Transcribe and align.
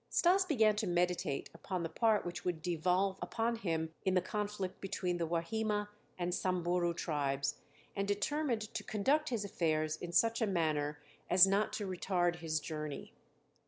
Stas 0.09 0.45
began 0.45 0.75
to 0.77 0.87
meditate 0.87 1.51
upon 1.53 1.83
the 1.83 1.87
part 1.87 2.25
which 2.25 2.43
would 2.43 2.63
devolve 2.63 3.19
upon 3.21 3.57
him 3.57 3.93
in 4.03 4.15
the 4.15 4.19
conflict 4.19 4.81
between 4.81 5.17
the 5.19 5.27
Wahima 5.27 5.89
and 6.17 6.33
Samburu 6.33 6.95
tribes 6.95 7.59
and 7.95 8.07
determined 8.07 8.73
to 8.73 8.83
conduct 8.83 9.29
his 9.29 9.45
affairs 9.45 9.97
in 9.97 10.11
such 10.11 10.41
a 10.41 10.47
manner 10.47 10.97
as 11.29 11.45
not 11.45 11.71
to 11.73 11.85
retard 11.87 12.37
his 12.37 12.59
journey. 12.59 13.13